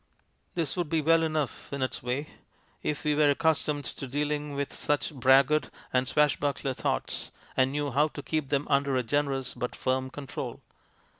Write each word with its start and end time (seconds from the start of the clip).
"This 0.55 0.75
would 0.75 0.89
be 0.89 0.99
well 0.99 1.21
enough 1.21 1.71
in 1.71 1.83
its 1.83 2.01
way, 2.01 2.29
if 2.81 3.03
we 3.03 3.13
were 3.13 3.29
accustomed 3.29 3.85
to 3.85 4.07
dealing 4.07 4.55
with 4.55 4.73
such 4.73 5.13
braggart 5.13 5.69
and 5.93 6.07
swashbuckler 6.07 6.73
thoughts 6.73 7.29
and 7.55 7.71
knew 7.71 7.91
how 7.91 8.07
to 8.07 8.23
keep 8.23 8.49
them 8.49 8.65
under 8.67 8.95
a 8.95 9.03
generous 9.03 9.53
but 9.53 9.75
firm 9.75 10.09
control. 10.09 10.63